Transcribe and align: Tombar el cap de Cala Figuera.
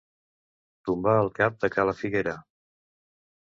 Tombar 0.89 1.13
el 1.25 1.29
cap 1.41 1.59
de 1.65 1.71
Cala 1.77 1.95
Figuera. 2.01 2.35